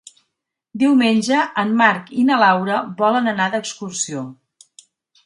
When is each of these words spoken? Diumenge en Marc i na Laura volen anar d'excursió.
Diumenge 0.83 1.41
en 1.63 1.75
Marc 1.81 2.09
i 2.23 2.25
na 2.29 2.39
Laura 2.45 2.79
volen 3.03 3.31
anar 3.33 3.47
d'excursió. 3.57 4.25